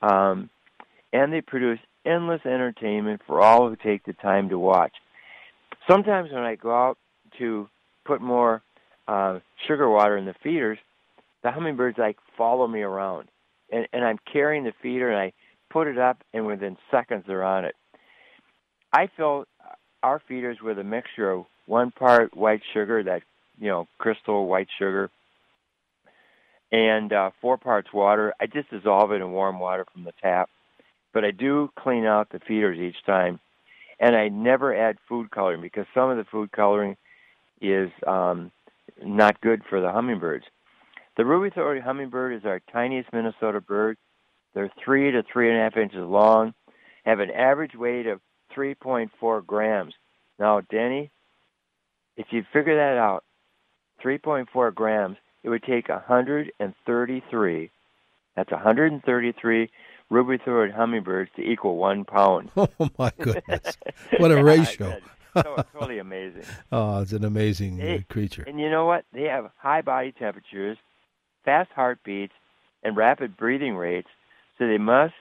um, 0.00 0.48
and 1.12 1.30
they 1.30 1.42
produce 1.42 1.78
endless 2.06 2.40
entertainment 2.46 3.20
for 3.26 3.42
all 3.42 3.68
who 3.68 3.76
take 3.76 4.02
the 4.06 4.14
time 4.14 4.48
to 4.48 4.58
watch. 4.58 4.94
Sometimes 5.86 6.32
when 6.32 6.42
I 6.42 6.54
go 6.54 6.74
out 6.74 6.96
to 7.38 7.68
put 8.06 8.22
more 8.22 8.62
uh, 9.06 9.40
sugar 9.68 9.90
water 9.90 10.16
in 10.16 10.24
the 10.24 10.34
feeders, 10.42 10.78
the 11.42 11.50
hummingbirds 11.50 11.98
like 11.98 12.16
follow 12.38 12.66
me 12.66 12.80
around, 12.80 13.28
and 13.70 13.86
and 13.92 14.02
I'm 14.02 14.18
carrying 14.32 14.64
the 14.64 14.72
feeder 14.80 15.10
and 15.10 15.20
I 15.20 15.34
put 15.68 15.86
it 15.86 15.98
up, 15.98 16.22
and 16.32 16.46
within 16.46 16.78
seconds 16.90 17.24
they're 17.26 17.44
on 17.44 17.66
it. 17.66 17.74
I 18.90 19.10
fill 19.18 19.44
our 20.02 20.22
feeders 20.26 20.62
with 20.62 20.78
a 20.78 20.84
mixture 20.84 21.30
of 21.30 21.44
one 21.66 21.90
part 21.90 22.34
white 22.34 22.62
sugar, 22.72 23.02
that 23.02 23.20
you 23.60 23.68
know 23.68 23.86
crystal 23.98 24.46
white 24.46 24.68
sugar, 24.78 25.10
and 26.72 27.12
uh, 27.12 27.30
four 27.40 27.56
parts 27.56 27.92
water. 27.92 28.34
I 28.40 28.46
just 28.46 28.70
dissolve 28.70 29.12
it 29.12 29.20
in 29.20 29.32
warm 29.32 29.58
water 29.58 29.86
from 29.92 30.04
the 30.04 30.12
tap, 30.22 30.50
but 31.12 31.24
I 31.24 31.30
do 31.30 31.70
clean 31.78 32.04
out 32.04 32.30
the 32.30 32.40
feeders 32.40 32.78
each 32.78 33.04
time, 33.04 33.40
and 34.00 34.16
I 34.16 34.28
never 34.28 34.74
add 34.74 34.96
food 35.08 35.30
coloring 35.30 35.60
because 35.60 35.86
some 35.94 36.10
of 36.10 36.16
the 36.16 36.24
food 36.24 36.52
coloring 36.52 36.96
is 37.60 37.90
um, 38.06 38.50
not 39.02 39.40
good 39.40 39.62
for 39.68 39.80
the 39.80 39.90
hummingbirds. 39.90 40.44
The 41.16 41.24
ruby-throated 41.24 41.82
hummingbird 41.82 42.34
is 42.34 42.44
our 42.44 42.60
tiniest 42.72 43.12
Minnesota 43.12 43.60
bird. 43.60 43.96
They're 44.54 44.70
three 44.84 45.10
to 45.12 45.22
three 45.22 45.50
and 45.50 45.58
a 45.58 45.62
half 45.62 45.76
inches 45.76 46.06
long, 46.06 46.54
have 47.04 47.20
an 47.20 47.30
average 47.30 47.74
weight 47.74 48.06
of 48.06 48.20
3.4 48.54 49.46
grams. 49.46 49.94
Now, 50.38 50.60
Denny, 50.60 51.10
if 52.16 52.26
you 52.30 52.44
figure 52.52 52.76
that 52.76 52.98
out, 52.98 53.24
3.4 54.04 54.74
grams, 54.74 55.16
it 55.46 55.48
would 55.48 55.62
take 55.62 55.88
133. 55.88 57.70
That's 58.34 58.50
133 58.50 59.70
ruby-throated 60.10 60.74
hummingbirds 60.74 61.30
to 61.36 61.42
equal 61.42 61.76
one 61.76 62.04
pound. 62.04 62.50
Oh 62.56 62.90
my 62.98 63.12
goodness! 63.20 63.78
What 64.18 64.32
a 64.32 64.42
ratio! 64.42 64.98
so 65.34 65.64
totally 65.72 65.98
amazing. 65.98 66.42
Oh, 66.72 67.00
it's 67.00 67.12
an 67.12 67.24
amazing 67.24 67.80
uh, 67.80 67.84
Hey, 67.84 68.04
creature. 68.08 68.44
And 68.46 68.60
you 68.60 68.68
know 68.68 68.86
what? 68.86 69.04
They 69.12 69.22
have 69.22 69.50
high 69.56 69.82
body 69.82 70.12
temperatures, 70.12 70.76
fast 71.44 71.70
heartbeats, 71.74 72.32
and 72.82 72.96
rapid 72.96 73.36
breathing 73.36 73.76
rates, 73.76 74.08
so 74.58 74.66
they 74.66 74.78
must 74.78 75.14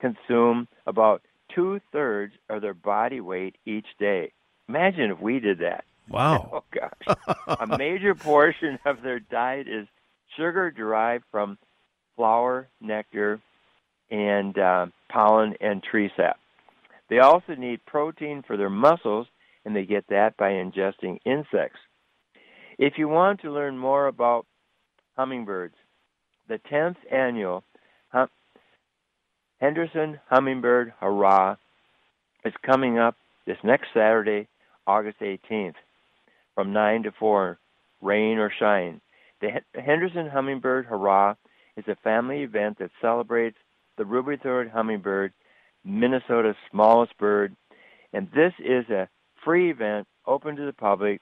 consume 0.00 0.68
about 0.86 1.22
two 1.54 1.80
thirds 1.92 2.34
of 2.48 2.62
their 2.62 2.74
body 2.74 3.20
weight 3.20 3.56
each 3.66 3.86
day. 3.98 4.32
Imagine 4.68 5.10
if 5.10 5.20
we 5.20 5.40
did 5.40 5.58
that. 5.58 5.84
Wow. 6.12 6.48
Oh 6.52 6.64
gosh. 6.70 7.16
A 7.60 7.78
major 7.78 8.14
portion 8.14 8.78
of 8.84 9.02
their 9.02 9.18
diet 9.20 9.66
is 9.68 9.86
sugar 10.36 10.70
derived 10.70 11.24
from 11.30 11.58
flower, 12.16 12.68
nectar, 12.80 13.40
and 14.10 14.56
uh, 14.58 14.86
pollen 15.10 15.54
and 15.60 15.82
tree 15.82 16.10
sap. 16.16 16.38
They 17.08 17.18
also 17.18 17.54
need 17.54 17.84
protein 17.86 18.42
for 18.46 18.56
their 18.56 18.70
muscles, 18.70 19.26
and 19.64 19.74
they 19.74 19.84
get 19.84 20.06
that 20.08 20.36
by 20.36 20.50
ingesting 20.50 21.18
insects. 21.24 21.78
If 22.78 22.94
you 22.96 23.08
want 23.08 23.40
to 23.42 23.52
learn 23.52 23.76
more 23.78 24.06
about 24.06 24.46
hummingbirds, 25.16 25.74
the 26.48 26.58
10th 26.70 26.96
annual 27.10 27.64
hum- 28.08 28.28
Henderson 29.60 30.20
Hummingbird 30.28 30.92
Hurrah 31.00 31.56
is 32.44 32.54
coming 32.64 32.98
up 32.98 33.16
this 33.46 33.58
next 33.62 33.88
Saturday, 33.94 34.48
August 34.86 35.20
18th, 35.20 35.74
from 36.54 36.72
9 36.72 37.04
to 37.04 37.12
4, 37.12 37.58
rain 38.00 38.38
or 38.38 38.52
shine. 38.58 39.00
The 39.40 39.50
Hen- 39.50 39.84
Henderson 39.84 40.28
Hummingbird 40.28 40.86
Hurrah 40.86 41.34
is 41.76 41.84
a 41.88 41.96
family 41.96 42.42
event 42.42 42.78
that 42.78 42.90
celebrates 43.00 43.56
the 43.96 44.04
ruby-throated 44.04 44.72
hummingbird, 44.72 45.32
Minnesota's 45.84 46.56
smallest 46.70 47.16
bird, 47.18 47.56
and 48.12 48.28
this 48.34 48.52
is 48.58 48.88
a 48.90 49.08
free 49.44 49.70
event 49.70 50.06
open 50.26 50.56
to 50.56 50.64
the 50.64 50.72
public 50.72 51.20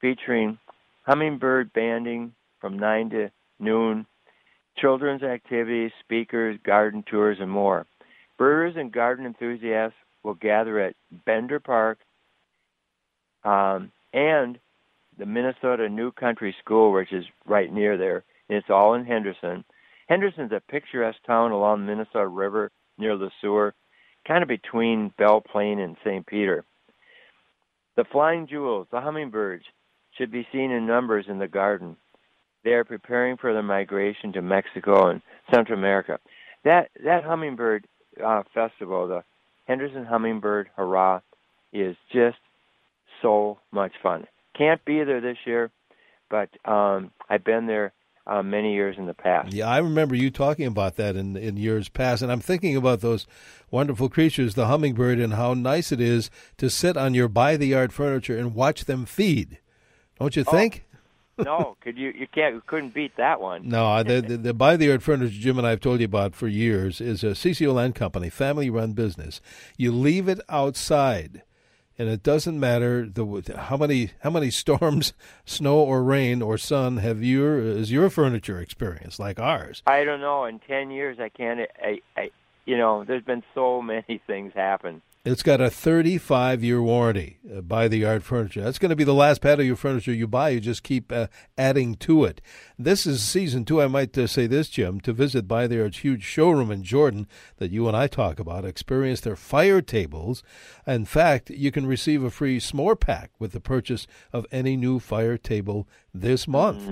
featuring 0.00 0.58
hummingbird 1.02 1.72
banding 1.72 2.34
from 2.60 2.78
9 2.78 3.10
to 3.10 3.30
noon, 3.58 4.06
children's 4.78 5.22
activities, 5.22 5.92
speakers, 6.00 6.58
garden 6.64 7.04
tours, 7.06 7.38
and 7.40 7.50
more. 7.50 7.86
Birders 8.38 8.74
and 8.76 8.90
garden 8.90 9.26
enthusiasts 9.26 9.96
will 10.22 10.34
gather 10.34 10.80
at 10.80 10.96
Bender 11.26 11.60
Park 11.60 11.98
um, 13.44 13.92
and 14.14 14.58
the 15.18 15.26
Minnesota 15.26 15.88
New 15.88 16.12
Country 16.12 16.54
School, 16.64 16.92
which 16.92 17.12
is 17.12 17.24
right 17.46 17.70
near 17.70 17.98
there, 17.98 18.24
and 18.48 18.56
it's 18.56 18.70
all 18.70 18.94
in 18.94 19.04
Henderson. 19.04 19.64
Henderson's 20.08 20.52
a 20.52 20.62
picturesque 20.70 21.22
town 21.26 21.50
along 21.50 21.80
the 21.80 21.92
Minnesota 21.92 22.26
River 22.26 22.70
near 22.96 23.18
the 23.18 23.30
sewer, 23.40 23.74
kind 24.26 24.42
of 24.42 24.48
between 24.48 25.12
Belle 25.18 25.40
Plaine 25.40 25.80
and 25.80 25.96
St. 26.04 26.24
Peter. 26.26 26.64
The 27.96 28.04
flying 28.04 28.46
jewels, 28.46 28.86
the 28.90 29.00
hummingbirds, 29.00 29.64
should 30.16 30.30
be 30.30 30.46
seen 30.52 30.70
in 30.70 30.86
numbers 30.86 31.26
in 31.28 31.38
the 31.38 31.48
garden. 31.48 31.96
They 32.64 32.72
are 32.72 32.84
preparing 32.84 33.36
for 33.36 33.52
their 33.52 33.62
migration 33.62 34.32
to 34.32 34.42
Mexico 34.42 35.08
and 35.08 35.22
Central 35.52 35.78
America. 35.78 36.18
That 36.64 36.90
that 37.04 37.24
hummingbird 37.24 37.86
uh, 38.24 38.42
festival, 38.54 39.06
the 39.06 39.22
Henderson 39.66 40.04
Hummingbird 40.04 40.70
Hurrah, 40.76 41.20
is 41.72 41.96
just 42.12 42.38
so 43.22 43.58
much 43.72 43.92
fun. 44.02 44.26
Can't 44.56 44.84
be 44.84 45.02
there 45.04 45.20
this 45.20 45.38
year, 45.46 45.70
but 46.30 46.48
um, 46.64 47.10
I've 47.28 47.44
been 47.44 47.66
there 47.66 47.92
uh, 48.26 48.42
many 48.42 48.72
years 48.72 48.96
in 48.98 49.06
the 49.06 49.14
past. 49.14 49.52
Yeah, 49.52 49.68
I 49.68 49.78
remember 49.78 50.14
you 50.14 50.30
talking 50.30 50.66
about 50.66 50.96
that 50.96 51.16
in 51.16 51.36
in 51.36 51.56
years 51.56 51.88
past, 51.88 52.22
and 52.22 52.30
I'm 52.32 52.40
thinking 52.40 52.76
about 52.76 53.00
those 53.00 53.26
wonderful 53.70 54.08
creatures, 54.08 54.54
the 54.54 54.66
hummingbird, 54.66 55.18
and 55.18 55.34
how 55.34 55.52
nice 55.54 55.92
it 55.92 56.00
is 56.00 56.30
to 56.58 56.70
sit 56.70 56.96
on 56.96 57.12
your 57.14 57.28
Buy 57.28 57.56
the 57.56 57.66
Yard 57.66 57.92
furniture 57.92 58.38
and 58.38 58.54
watch 58.54 58.84
them 58.86 59.04
feed. 59.04 59.58
Don't 60.18 60.36
you 60.36 60.44
Oh, 60.46 60.50
think? 60.50 60.84
no, 61.36 61.76
could 61.82 61.98
you? 61.98 62.12
You 62.16 62.26
can't. 62.32 62.54
You 62.54 62.62
couldn't 62.66 62.94
beat 62.94 63.16
that 63.16 63.40
one. 63.40 63.68
No, 63.68 64.02
the, 64.02 64.22
the, 64.22 64.36
the 64.38 64.54
Buy 64.54 64.76
the 64.76 64.86
Yard 64.86 65.02
furniture 65.02 65.34
Jim 65.38 65.58
and 65.58 65.66
I 65.66 65.70
have 65.70 65.80
told 65.80 65.98
you 66.00 66.06
about 66.06 66.34
for 66.34 66.48
years 66.48 67.00
is 67.02 67.22
a 67.24 67.32
CCO 67.32 67.74
Land 67.74 67.94
Company, 67.94 68.30
family 68.30 68.70
run 68.70 68.92
business. 68.92 69.40
You 69.76 69.92
leave 69.92 70.28
it 70.28 70.40
outside, 70.48 71.42
and 71.98 72.08
it 72.08 72.22
doesn't 72.22 72.58
matter 72.58 73.08
the 73.08 73.56
how 73.56 73.76
many 73.76 74.10
how 74.20 74.30
many 74.30 74.50
storms, 74.50 75.12
snow 75.44 75.78
or 75.78 76.02
rain 76.02 76.42
or 76.42 76.58
sun 76.58 76.98
have 76.98 77.22
your 77.22 77.58
is 77.58 77.92
your 77.92 78.10
furniture 78.10 78.60
experience 78.60 79.18
like 79.18 79.38
ours. 79.38 79.82
I 79.86 80.04
don't 80.04 80.20
know. 80.20 80.44
In 80.44 80.58
ten 80.60 80.90
years, 80.90 81.18
I 81.20 81.28
can't. 81.28 81.60
I, 81.82 82.00
I, 82.16 82.30
you 82.64 82.76
know, 82.76 83.04
there's 83.04 83.24
been 83.24 83.42
so 83.54 83.82
many 83.94 84.20
things 84.26 84.52
happen. 84.54 85.02
It's 85.26 85.42
got 85.42 85.62
a 85.62 85.70
35 85.70 86.62
year 86.62 86.82
warranty 86.82 87.38
uh, 87.50 87.62
Buy 87.62 87.88
the 87.88 87.96
Yard 87.96 88.24
furniture. 88.24 88.60
That's 88.62 88.78
going 88.78 88.90
to 88.90 88.96
be 88.96 89.04
the 89.04 89.14
last 89.14 89.40
patio 89.40 89.62
of 89.62 89.66
your 89.66 89.76
furniture 89.76 90.12
you 90.12 90.26
buy. 90.26 90.50
You 90.50 90.60
just 90.60 90.82
keep 90.82 91.10
uh, 91.10 91.28
adding 91.56 91.94
to 91.94 92.24
it. 92.24 92.42
This 92.78 93.06
is 93.06 93.22
season 93.22 93.64
two. 93.64 93.80
I 93.80 93.86
might 93.86 94.18
uh, 94.18 94.26
say 94.26 94.46
this, 94.46 94.68
Jim, 94.68 95.00
to 95.00 95.14
visit 95.14 95.48
Buy 95.48 95.66
the 95.66 95.76
Yard's 95.76 96.00
huge 96.00 96.24
showroom 96.24 96.70
in 96.70 96.82
Jordan 96.82 97.26
that 97.56 97.70
you 97.70 97.88
and 97.88 97.96
I 97.96 98.06
talk 98.06 98.38
about. 98.38 98.66
Experience 98.66 99.22
their 99.22 99.34
fire 99.34 99.80
tables. 99.80 100.42
In 100.86 101.06
fact, 101.06 101.48
you 101.48 101.72
can 101.72 101.86
receive 101.86 102.22
a 102.22 102.30
free 102.30 102.60
s'more 102.60 103.00
pack 103.00 103.30
with 103.38 103.52
the 103.52 103.60
purchase 103.60 104.06
of 104.30 104.44
any 104.52 104.76
new 104.76 104.98
fire 104.98 105.38
table 105.38 105.88
this 106.14 106.46
month. 106.46 106.82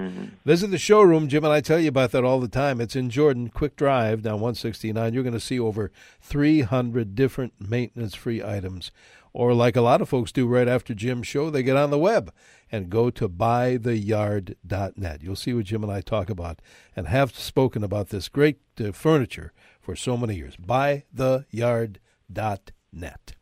Visit 0.44 0.72
the 0.72 0.78
showroom. 0.78 1.28
Jim 1.28 1.44
and 1.44 1.52
I 1.52 1.60
tell 1.60 1.78
you 1.78 1.88
about 1.88 2.10
that 2.10 2.24
all 2.24 2.40
the 2.40 2.48
time. 2.48 2.80
It's 2.80 2.96
in 2.96 3.08
Jordan, 3.08 3.48
quick 3.48 3.76
drive 3.76 4.22
down 4.22 4.34
169. 4.34 5.14
You're 5.14 5.22
going 5.22 5.32
to 5.32 5.40
see 5.40 5.60
over 5.60 5.92
300 6.20 7.14
different 7.14 7.54
maintenance 7.60 8.16
free 8.16 8.42
items. 8.42 8.90
Or, 9.34 9.54
like 9.54 9.76
a 9.76 9.80
lot 9.80 10.02
of 10.02 10.10
folks 10.10 10.30
do 10.30 10.46
right 10.46 10.68
after 10.68 10.92
Jim's 10.92 11.26
show, 11.26 11.48
they 11.48 11.62
get 11.62 11.76
on 11.76 11.90
the 11.90 11.98
web 11.98 12.34
and 12.70 12.90
go 12.90 13.08
to 13.10 13.30
buytheyard.net. 13.30 15.22
You'll 15.22 15.36
see 15.36 15.54
what 15.54 15.64
Jim 15.64 15.82
and 15.82 15.92
I 15.92 16.02
talk 16.02 16.28
about 16.28 16.60
and 16.94 17.06
have 17.06 17.34
spoken 17.34 17.82
about 17.82 18.10
this 18.10 18.28
great 18.28 18.58
uh, 18.78 18.92
furniture 18.92 19.54
for 19.80 19.96
so 19.96 20.18
many 20.18 20.36
years. 20.36 20.56
Buytheyard.net. 20.56 23.32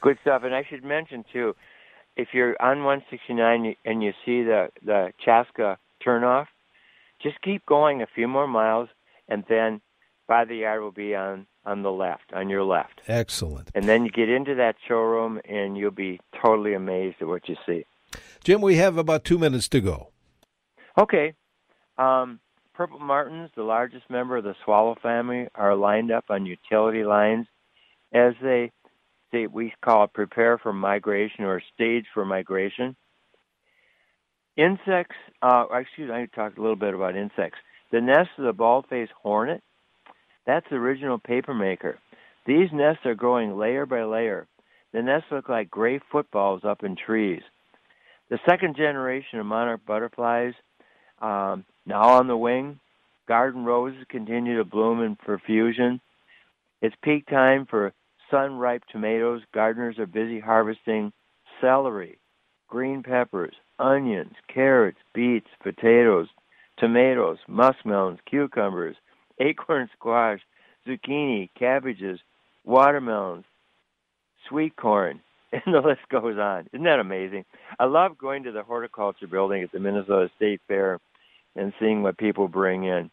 Good 0.00 0.18
stuff. 0.22 0.42
And 0.44 0.54
I 0.54 0.64
should 0.68 0.84
mention 0.84 1.24
too, 1.30 1.54
if 2.16 2.28
you're 2.32 2.56
on 2.60 2.84
169 2.84 3.76
and 3.84 4.02
you 4.02 4.12
see 4.24 4.42
the 4.42 4.68
the 4.84 5.12
Chaska 5.24 5.78
turnoff, 6.04 6.46
just 7.22 7.40
keep 7.42 7.64
going 7.66 8.02
a 8.02 8.06
few 8.06 8.28
more 8.28 8.46
miles, 8.46 8.88
and 9.28 9.44
then 9.48 9.80
Buy 10.26 10.44
the 10.44 10.56
Yard 10.56 10.82
will 10.82 10.92
be 10.92 11.14
on 11.14 11.46
on 11.64 11.82
the 11.82 11.92
left, 11.92 12.32
on 12.32 12.48
your 12.48 12.62
left. 12.62 13.00
Excellent. 13.08 13.70
And 13.74 13.88
then 13.88 14.04
you 14.04 14.10
get 14.10 14.28
into 14.28 14.54
that 14.56 14.76
showroom, 14.86 15.40
and 15.48 15.76
you'll 15.76 15.90
be 15.90 16.20
totally 16.42 16.74
amazed 16.74 17.16
at 17.20 17.28
what 17.28 17.48
you 17.48 17.56
see. 17.66 17.86
Jim, 18.42 18.60
we 18.60 18.76
have 18.76 18.98
about 18.98 19.24
two 19.24 19.38
minutes 19.38 19.68
to 19.68 19.80
go. 19.80 20.10
Okay. 20.98 21.34
Um, 21.96 22.40
purple 22.74 22.98
martins, 22.98 23.50
the 23.56 23.62
largest 23.62 24.10
member 24.10 24.36
of 24.36 24.44
the 24.44 24.54
swallow 24.64 24.96
family, 25.02 25.48
are 25.54 25.74
lined 25.74 26.12
up 26.12 26.26
on 26.28 26.44
utility 26.44 27.04
lines 27.04 27.46
as 28.12 28.34
they, 28.42 28.70
they 29.34 29.46
we 29.46 29.74
call 29.84 30.06
prepare 30.06 30.56
for 30.58 30.72
migration 30.72 31.44
or 31.44 31.60
stage 31.74 32.06
for 32.14 32.24
migration. 32.24 32.96
Insects, 34.56 35.16
uh, 35.42 35.64
excuse 35.72 36.08
me, 36.08 36.14
I 36.14 36.26
talked 36.34 36.58
a 36.58 36.60
little 36.60 36.76
bit 36.76 36.94
about 36.94 37.16
insects. 37.16 37.58
The 37.90 38.00
nest 38.00 38.30
of 38.38 38.44
the 38.44 38.52
bald-faced 38.52 39.12
hornet, 39.20 39.62
that's 40.46 40.66
the 40.70 40.76
original 40.76 41.18
papermaker. 41.18 41.94
These 42.46 42.68
nests 42.72 43.04
are 43.04 43.14
growing 43.14 43.58
layer 43.58 43.84
by 43.84 44.04
layer. 44.04 44.46
The 44.92 45.02
nests 45.02 45.26
look 45.32 45.48
like 45.48 45.70
gray 45.70 46.00
footballs 46.12 46.62
up 46.64 46.84
in 46.84 46.94
trees. 46.94 47.42
The 48.30 48.38
second 48.48 48.76
generation 48.76 49.40
of 49.40 49.46
monarch 49.46 49.80
butterflies, 49.84 50.54
um, 51.20 51.64
now 51.84 52.18
on 52.18 52.28
the 52.28 52.36
wing, 52.36 52.78
garden 53.26 53.64
roses 53.64 54.04
continue 54.08 54.58
to 54.58 54.64
bloom 54.64 55.02
in 55.02 55.16
profusion. 55.16 56.00
It's 56.80 56.94
peak 57.02 57.26
time 57.26 57.66
for 57.68 57.92
sun 58.30 58.58
ripe 58.58 58.84
tomatoes. 58.90 59.42
Gardeners 59.52 59.98
are 59.98 60.06
busy 60.06 60.40
harvesting 60.40 61.12
celery, 61.60 62.18
green 62.68 63.02
peppers, 63.02 63.54
onions, 63.78 64.34
carrots, 64.52 64.98
beets, 65.14 65.48
potatoes, 65.62 66.28
tomatoes, 66.78 67.38
muskmelons, 67.48 68.18
cucumbers, 68.28 68.96
acorn 69.40 69.88
squash, 69.96 70.40
zucchini, 70.86 71.48
cabbages, 71.58 72.20
watermelons, 72.64 73.44
sweet 74.48 74.76
corn, 74.76 75.20
and 75.52 75.62
the 75.66 75.80
list 75.80 76.00
goes 76.10 76.38
on. 76.38 76.66
Isn't 76.72 76.84
that 76.84 77.00
amazing? 77.00 77.44
I 77.78 77.84
love 77.84 78.18
going 78.18 78.44
to 78.44 78.52
the 78.52 78.62
horticulture 78.62 79.26
building 79.26 79.62
at 79.62 79.72
the 79.72 79.80
Minnesota 79.80 80.30
State 80.36 80.60
Fair 80.68 80.98
and 81.56 81.72
seeing 81.78 82.02
what 82.02 82.18
people 82.18 82.48
bring 82.48 82.84
in. 82.84 83.10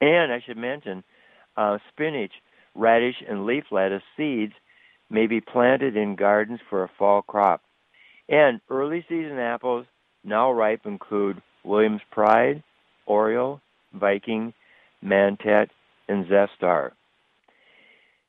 And 0.00 0.32
I 0.32 0.40
should 0.44 0.56
mention, 0.56 1.04
uh, 1.56 1.78
spinach, 1.90 2.32
radish, 2.74 3.16
and 3.28 3.46
leaf 3.46 3.64
lettuce 3.70 4.02
seeds 4.16 4.54
may 5.10 5.26
be 5.26 5.40
planted 5.40 5.96
in 5.96 6.16
gardens 6.16 6.60
for 6.70 6.84
a 6.84 6.90
fall 6.98 7.22
crop. 7.22 7.62
And 8.28 8.60
early 8.70 9.04
season 9.08 9.38
apples 9.38 9.86
now 10.24 10.50
ripe 10.52 10.86
include 10.86 11.42
Williams 11.64 12.00
Pride, 12.10 12.62
Oriole, 13.06 13.60
Viking, 13.92 14.54
Mantet, 15.04 15.68
and 16.08 16.26
Zestar. 16.26 16.92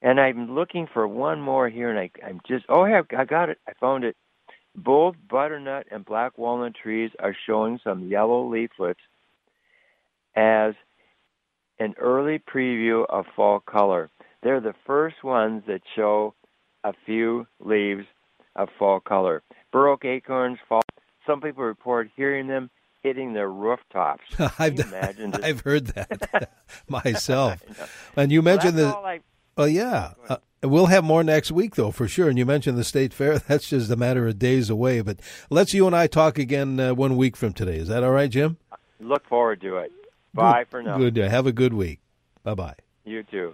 And 0.02 0.20
I'm 0.20 0.54
looking 0.54 0.88
for 0.94 1.08
one 1.08 1.40
more 1.40 1.70
here, 1.70 1.90
and 1.90 1.98
I, 1.98 2.10
I'm 2.26 2.42
just 2.46 2.66
oh, 2.68 2.86
yeah, 2.86 3.02
I 3.18 3.24
got 3.26 3.50
it. 3.50 3.60
I 3.68 3.72
found 3.80 4.04
it. 4.04 4.18
Both 4.76 5.16
butternut 5.30 5.88
and 5.92 6.04
black 6.04 6.38
walnut 6.38 6.74
trees 6.76 7.12
are 7.20 7.36
showing 7.46 7.80
some 7.84 8.08
yellow 8.10 8.50
leaflets 8.50 9.00
as 10.36 10.74
an 11.80 11.94
early 12.00 12.40
preview 12.40 13.06
of 13.08 13.26
fall 13.36 13.60
color. 13.60 14.10
They're 14.44 14.60
the 14.62 14.76
first 14.86 15.24
ones 15.24 15.64
that 15.68 15.82
show 15.96 16.34
a 16.84 16.94
few 17.06 17.48
leaves 17.60 18.06
of 18.56 18.70
fall 18.78 19.00
color. 19.00 19.42
Bur 19.72 19.88
oak 19.88 20.06
acorns 20.06 20.60
fall. 20.68 20.82
Some 21.26 21.42
people 21.42 21.64
report 21.64 22.10
hearing 22.16 22.48
them 22.48 22.70
hitting 23.02 23.34
their 23.34 23.50
rooftops. 23.50 24.24
I've? 24.60 24.80
I've 25.44 25.62
heard 25.62 25.88
that 25.88 26.52
myself. 26.90 27.64
And 28.16 28.32
you 28.32 28.42
mentioned 28.42 28.80
all 28.80 29.06
I- 29.06 29.22
Oh 29.56 29.66
yeah, 29.66 30.14
uh, 30.30 30.38
we'll 30.64 30.88
have 30.88 31.04
more 31.04 31.24
next 31.24 31.52
week 31.52 31.76
though 31.76 31.92
for 31.92 32.08
sure. 32.08 32.28
And 32.28 32.40
you 32.40 32.46
mentioned 32.46 32.76
the 32.76 32.84
state 32.84 33.14
fair; 33.14 33.38
that's 33.38 33.70
just 33.70 33.92
a 33.92 33.96
matter 33.96 34.28
of 34.28 34.40
days 34.40 34.72
away. 34.72 35.02
But 35.02 35.20
let's 35.52 35.76
you 35.76 35.86
and 35.86 35.96
I 35.96 36.08
talk 36.08 36.40
again 36.40 36.80
uh, 36.80 36.96
one 36.96 37.16
week 37.18 37.38
from 37.38 37.54
today. 37.54 37.76
Is 37.76 37.88
that 37.88 38.04
all 38.04 38.10
right, 38.10 38.32
Jim? 38.32 38.58
look 39.00 39.28
forward 39.28 39.62
to 39.62 39.78
it. 39.78 39.92
Bye 40.34 40.66
for 40.68 40.82
now. 40.82 40.98
Good. 40.98 41.18
Have 41.18 41.46
a 41.46 41.52
good 41.52 41.76
week. 41.76 42.00
Bye 42.44 42.56
bye. 42.56 42.76
You 43.06 43.22
too. 43.22 43.54